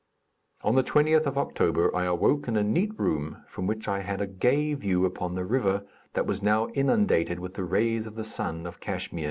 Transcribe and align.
On 0.63 0.73
the 0.73 0.81
20^th 0.81 1.27
of 1.27 1.37
October 1.37 1.95
I 1.95 2.05
awoke 2.05 2.47
in 2.47 2.57
a 2.57 2.63
neat 2.63 2.99
room, 2.99 3.43
from 3.45 3.67
which 3.67 3.87
I 3.87 3.99
had 3.99 4.19
a 4.19 4.25
gay 4.25 4.73
view 4.73 5.05
upon 5.05 5.35
the 5.35 5.45
river 5.45 5.85
that 6.13 6.25
was 6.25 6.41
now 6.41 6.69
inundated 6.69 7.37
with 7.39 7.53
the 7.53 7.63
rays 7.65 8.07
of 8.07 8.15
the 8.15 8.23
sun 8.23 8.65
of 8.65 8.79
Kachmyr. 8.79 9.19